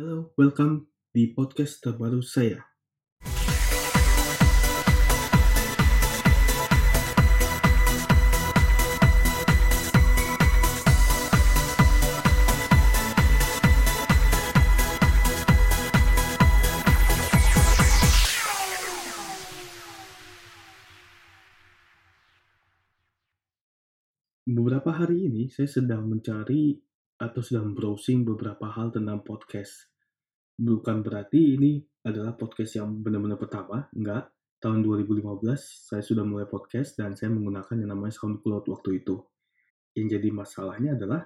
[0.00, 2.56] Halo, welcome di podcast terbaru saya.
[24.48, 26.88] Beberapa hari ini saya sedang mencari
[27.20, 29.89] atau sedang browsing beberapa hal tentang podcast.
[30.60, 34.28] Bukan berarti ini adalah podcast yang benar-benar pertama, enggak.
[34.60, 35.56] Tahun 2015
[35.88, 39.16] saya sudah mulai podcast dan saya menggunakan yang namanya SoundCloud waktu itu.
[39.96, 41.24] Yang jadi masalahnya adalah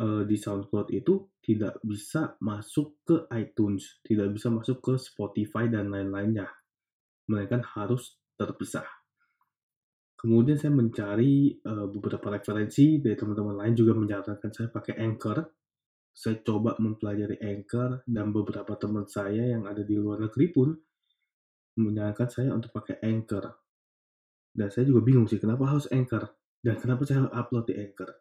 [0.00, 5.92] uh, di SoundCloud itu tidak bisa masuk ke iTunes, tidak bisa masuk ke Spotify dan
[5.92, 6.48] lain-lainnya.
[7.28, 8.88] Melainkan harus terpisah.
[10.16, 15.61] Kemudian saya mencari uh, beberapa referensi dari teman-teman lain juga menyarankan saya pakai Anchor.
[16.12, 20.68] Saya coba mempelajari Anchor dan beberapa teman saya yang ada di luar negeri pun
[21.80, 23.48] menyarankan saya untuk pakai Anchor.
[24.52, 26.28] Dan saya juga bingung sih kenapa harus Anchor
[26.60, 28.12] dan kenapa saya upload di Anchor.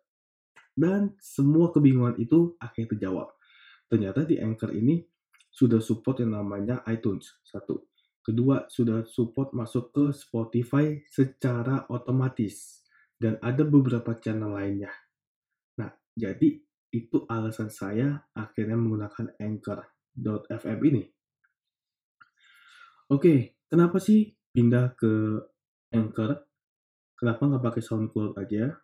[0.72, 3.36] Dan semua kebingungan itu akhirnya terjawab.
[3.92, 5.04] Ternyata di Anchor ini
[5.52, 7.44] sudah support yang namanya iTunes.
[7.44, 7.92] Satu.
[8.24, 12.88] Kedua, sudah support masuk ke Spotify secara otomatis.
[13.20, 14.90] Dan ada beberapa channel lainnya.
[15.76, 16.56] Nah, jadi
[16.92, 21.04] itu alasan saya akhirnya menggunakan Anchor.fm ini.
[23.12, 25.40] Oke, kenapa sih pindah ke
[25.92, 26.48] Anchor?
[27.16, 28.76] Kenapa nggak pakai SoundCloud aja?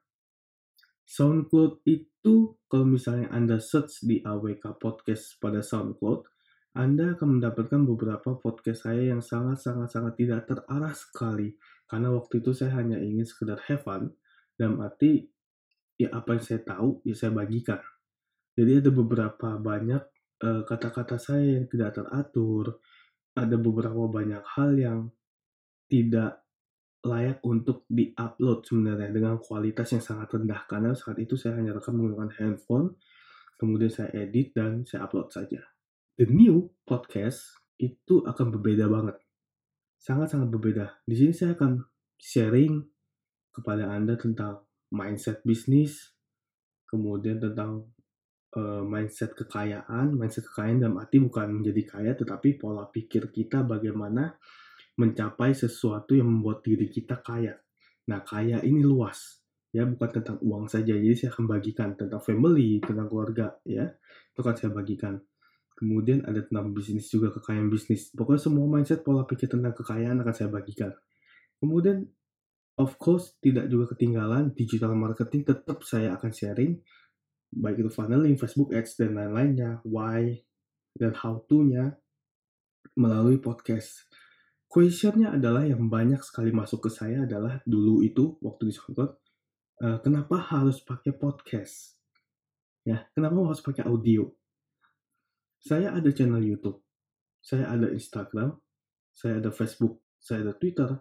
[1.08, 6.28] SoundCloud itu kalau misalnya Anda search di AWK Podcast pada SoundCloud,
[6.78, 11.58] anda akan mendapatkan beberapa podcast saya yang sangat-sangat-sangat tidak terarah sekali.
[11.90, 14.14] Karena waktu itu saya hanya ingin sekedar have fun,
[14.62, 15.26] dan arti
[15.98, 17.82] ya apa yang saya tahu, ya saya bagikan.
[18.58, 20.04] Jadi ada beberapa banyak
[20.38, 22.82] kata kata-kata saya yang tidak teratur,
[23.38, 25.00] ada beberapa banyak hal yang
[25.90, 26.42] tidak
[27.06, 31.98] layak untuk di-upload sebenarnya dengan kualitas yang sangat rendah karena saat itu saya hanya rekam
[31.98, 32.98] menggunakan handphone,
[33.62, 35.62] kemudian saya edit dan saya upload saja
[36.18, 39.22] the new podcast itu akan berbeda banget.
[40.02, 40.86] Sangat-sangat berbeda.
[41.06, 41.78] Di sini saya akan
[42.18, 42.82] sharing
[43.54, 46.18] kepada Anda tentang mindset bisnis,
[46.90, 47.86] kemudian tentang
[48.58, 54.34] uh, mindset kekayaan, mindset kekayaan dalam arti bukan menjadi kaya, tetapi pola pikir kita bagaimana
[54.98, 57.54] mencapai sesuatu yang membuat diri kita kaya.
[58.10, 60.98] Nah, kaya ini luas, ya bukan tentang uang saja.
[60.98, 63.94] Jadi saya akan bagikan tentang family, tentang keluarga, ya
[64.34, 65.22] itu akan saya bagikan.
[65.78, 68.10] Kemudian ada tentang bisnis juga kekayaan bisnis.
[68.10, 70.90] Pokoknya semua mindset pola pikir tentang kekayaan akan saya bagikan.
[71.62, 72.10] Kemudian
[72.82, 76.82] of course tidak juga ketinggalan digital marketing tetap saya akan sharing
[77.52, 80.44] baik itu funneling, Facebook Ads dan lain-lainnya, why
[80.98, 81.96] dan how to-nya
[82.98, 84.10] melalui podcast.
[84.68, 89.12] Questionnya adalah yang banyak sekali masuk ke saya adalah dulu itu waktu di SoundCloud,
[89.86, 91.96] uh, kenapa harus pakai podcast?
[92.84, 94.28] Ya, kenapa harus pakai audio?
[95.64, 96.84] Saya ada channel YouTube,
[97.40, 98.60] saya ada Instagram,
[99.16, 101.00] saya ada Facebook, saya ada Twitter,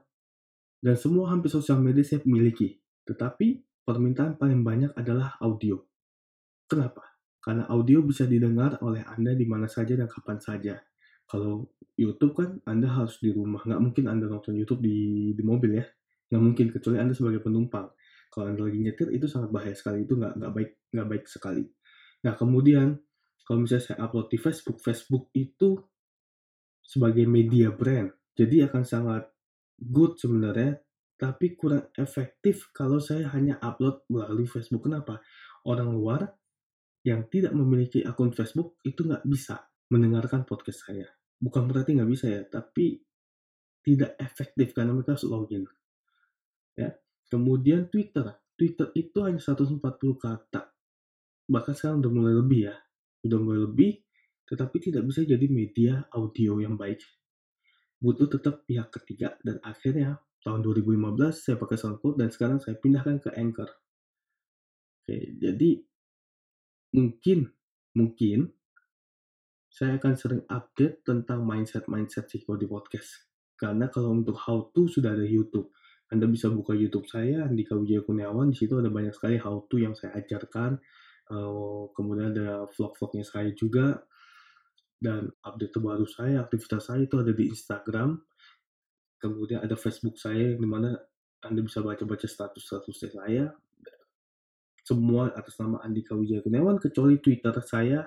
[0.83, 2.79] dan semua hampir sosial media saya miliki.
[3.07, 5.79] Tetapi permintaan paling banyak adalah audio.
[6.67, 7.03] Kenapa?
[7.39, 10.75] Karena audio bisa didengar oleh Anda di mana saja dan kapan saja.
[11.27, 15.79] Kalau YouTube kan Anda harus di rumah, nggak mungkin Anda nonton YouTube di, di mobil
[15.79, 15.87] ya,
[16.31, 17.87] nggak mungkin kecuali Anda sebagai penumpang.
[18.31, 21.65] Kalau Anda lagi nyetir itu sangat bahaya sekali, itu nggak nggak baik nggak baik sekali.
[22.27, 22.99] Nah kemudian
[23.47, 25.79] kalau misalnya saya upload di Facebook, Facebook itu
[26.83, 28.11] sebagai media brand.
[28.35, 29.23] Jadi akan sangat
[29.79, 30.83] good sebenarnya,
[31.15, 34.91] tapi kurang efektif kalau saya hanya upload melalui Facebook.
[34.91, 35.23] Kenapa?
[35.63, 36.27] Orang luar
[37.07, 39.63] yang tidak memiliki akun Facebook itu nggak bisa
[39.95, 41.07] mendengarkan podcast saya.
[41.39, 42.99] Bukan berarti nggak bisa ya, tapi
[43.87, 45.63] tidak efektif karena mereka harus login.
[46.75, 46.91] Ya.
[47.31, 48.35] Kemudian Twitter.
[48.59, 49.79] Twitter itu hanya 140
[50.19, 50.75] kata.
[51.47, 52.77] Bahkan sekarang udah mulai lebih ya
[53.27, 53.91] udah mulai lebih,
[54.47, 57.03] tetapi tidak bisa jadi media audio yang baik.
[57.99, 63.19] Butuh tetap pihak ketiga, dan akhirnya tahun 2015 saya pakai SoundCloud dan sekarang saya pindahkan
[63.19, 63.67] ke Anchor.
[65.03, 65.83] Oke, jadi
[66.97, 67.53] mungkin
[67.93, 68.49] mungkin
[69.69, 73.29] saya akan sering update tentang mindset-mindset di podcast.
[73.61, 75.69] Karena kalau untuk how to sudah ada YouTube.
[76.09, 79.77] Anda bisa buka YouTube saya, Andika Wijaya Kurniawan, di situ ada banyak sekali how to
[79.77, 80.79] yang saya ajarkan,
[81.27, 83.99] Uh, kemudian ada vlog-vlognya saya juga
[85.03, 88.23] dan update terbaru saya, aktivitas saya itu ada di Instagram.
[89.19, 90.95] Kemudian ada Facebook saya yang di mana
[91.43, 93.51] Anda bisa baca-baca status-status saya.
[94.87, 98.07] Semua atas nama Andika Wijaya Kurniawan kecuali Twitter saya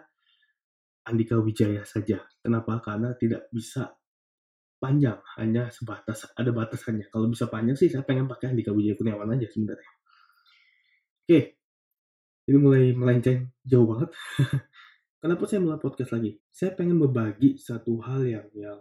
[1.03, 2.23] Andika Wijaya saja.
[2.39, 2.79] Kenapa?
[2.79, 3.91] Karena tidak bisa
[4.79, 7.11] panjang, hanya sebatas ada batasannya.
[7.11, 9.91] Kalau bisa panjang sih saya pengen pakai Andika Wijaya Kurniawan aja sebenarnya.
[11.27, 11.39] Oke,
[12.47, 14.15] ini mulai melenceng jauh banget.
[15.21, 16.39] Kenapa saya mulai podcast lagi?
[16.47, 18.79] Saya pengen berbagi satu hal yang yang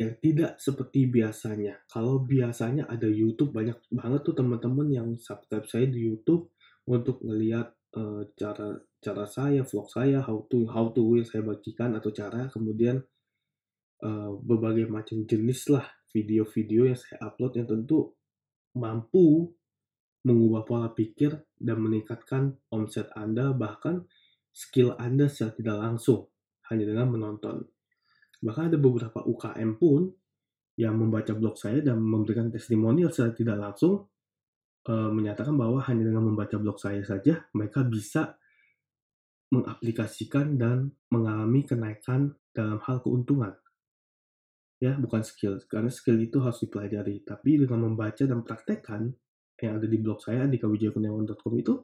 [0.00, 1.84] yang tidak seperti biasanya.
[1.84, 6.48] Kalau biasanya ada YouTube banyak banget tuh teman-teman yang subscribe saya di YouTube
[6.88, 7.68] untuk ngelihat
[8.00, 12.48] uh, cara cara saya, vlog saya, how to how to yang saya bagikan atau cara
[12.48, 13.04] kemudian
[14.00, 15.84] uh, berbagai macam jenis lah
[16.16, 18.16] video-video yang saya upload yang tentu
[18.80, 19.52] mampu
[20.24, 24.08] mengubah pola pikir dan meningkatkan omset Anda bahkan
[24.48, 26.32] skill Anda secara tidak langsung
[26.72, 27.68] hanya dengan menonton.
[28.40, 30.08] Bahkan ada beberapa UKM pun
[30.80, 34.08] yang membaca blog saya dan memberikan testimonial secara tidak langsung
[34.88, 38.40] e, menyatakan bahwa hanya dengan membaca blog saya saja mereka bisa
[39.52, 43.52] mengaplikasikan dan mengalami kenaikan dalam hal keuntungan.
[44.80, 47.20] Ya, bukan skill, karena skill itu harus dipelajari.
[47.20, 49.12] Tapi dengan membaca dan praktekkan
[49.60, 51.74] yang ada di blog saya di kawijayakurniawan.com itu,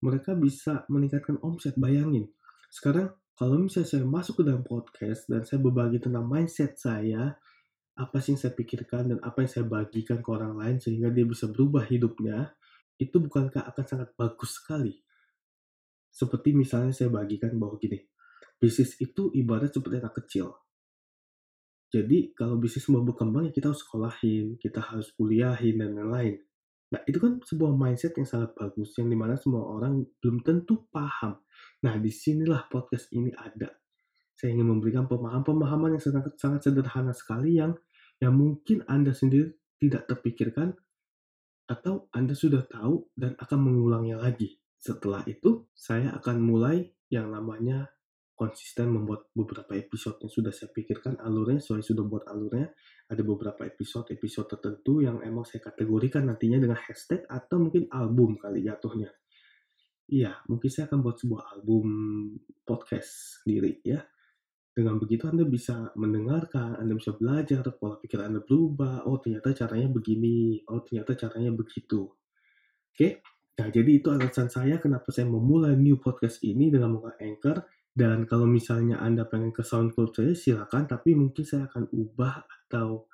[0.00, 1.76] mereka bisa meningkatkan omset.
[1.76, 2.32] Bayangin,
[2.72, 7.34] sekarang kalau misalnya saya masuk ke dalam podcast dan saya berbagi tentang mindset saya,
[7.94, 11.26] apa sih yang saya pikirkan dan apa yang saya bagikan ke orang lain sehingga dia
[11.26, 12.54] bisa berubah hidupnya,
[12.98, 15.02] itu bukankah akan sangat bagus sekali?
[16.14, 17.98] Seperti misalnya saya bagikan bahwa gini,
[18.54, 20.54] bisnis itu ibarat seperti anak kecil.
[21.90, 26.38] Jadi kalau bisnis mau berkembang ya kita harus sekolahin, kita harus kuliahin dan lain-lain.
[26.94, 30.86] Nah, itu kan sebuah mindset yang sangat bagus, yang di mana semua orang belum tentu
[30.94, 31.42] paham.
[31.82, 33.66] Nah, di sinilah podcast ini ada.
[34.38, 37.74] Saya ingin memberikan pemahaman-pemahaman yang sangat, sangat sederhana sekali yang
[38.22, 40.78] yang mungkin Anda sendiri tidak terpikirkan
[41.66, 44.62] atau Anda sudah tahu dan akan mengulangnya lagi.
[44.78, 47.90] Setelah itu, saya akan mulai yang namanya
[48.34, 52.74] konsisten membuat beberapa episode yang sudah saya pikirkan alurnya, saya sudah buat alurnya.
[53.06, 58.66] Ada beberapa episode-episode tertentu yang emang saya kategorikan nantinya dengan hashtag atau mungkin album kali
[58.66, 59.12] jatuhnya.
[60.10, 61.86] Iya, mungkin saya akan buat sebuah album
[62.66, 64.04] podcast sendiri ya.
[64.74, 69.06] Dengan begitu Anda bisa mendengarkan, Anda bisa belajar, pola pikir Anda berubah.
[69.06, 72.10] Oh ternyata caranya begini, oh ternyata caranya begitu.
[72.90, 73.22] Oke,
[73.54, 77.58] nah jadi itu alasan saya kenapa saya memulai new podcast ini dengan menggunakan Anchor
[77.94, 80.90] dan kalau misalnya Anda pengen ke SoundCloud saya, silakan.
[80.90, 83.06] Tapi mungkin saya akan ubah atau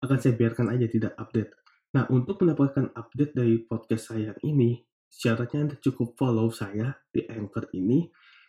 [0.00, 1.52] akan saya biarkan aja tidak update.
[1.92, 4.80] Nah, untuk mendapatkan update dari podcast saya ini,
[5.12, 8.08] syaratnya Anda cukup follow saya di Anchor ini.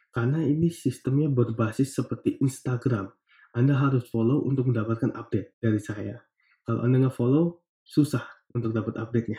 [0.09, 3.11] Karena ini sistemnya berbasis seperti Instagram.
[3.51, 6.23] Anda harus follow untuk mendapatkan update dari saya.
[6.63, 8.23] Kalau Anda nggak follow, susah
[8.55, 9.37] untuk dapat update-nya.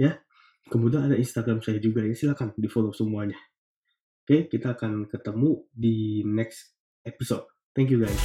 [0.00, 0.16] Ya,
[0.72, 3.36] kemudian ada Instagram saya juga ya, silakan di follow semuanya.
[4.22, 7.42] Oke, kita akan ketemu di next episode.
[7.74, 8.22] Thank you guys.